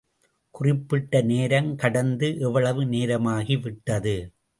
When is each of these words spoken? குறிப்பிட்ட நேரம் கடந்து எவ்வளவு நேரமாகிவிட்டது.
குறிப்பிட்ட 0.55 1.21
நேரம் 1.21 1.75
கடந்து 1.75 2.37
எவ்வளவு 2.39 2.85
நேரமாகிவிட்டது. 2.85 4.15